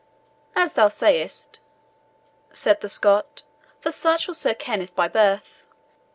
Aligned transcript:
"As 0.55 0.73
thou 0.73 0.87
sayest," 0.87 1.59
said 2.51 2.81
the 2.81 2.89
Scot, 2.89 3.43
for 3.79 3.91
such 3.91 4.27
was 4.27 4.39
Sir 4.39 4.55
Kenneth 4.55 4.95
by 4.95 5.07
birth. 5.07 5.67